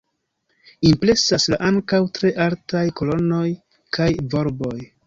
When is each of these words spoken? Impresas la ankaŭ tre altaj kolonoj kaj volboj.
Impresas 0.91 1.45
la 1.55 1.59
ankaŭ 1.69 2.01
tre 2.17 2.33
altaj 2.49 2.85
kolonoj 3.03 3.47
kaj 4.01 4.15
volboj. 4.37 4.79